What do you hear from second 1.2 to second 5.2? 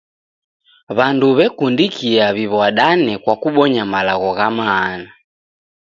w'ekundikia w'iw'adane kwa kubonya malagho gha maana.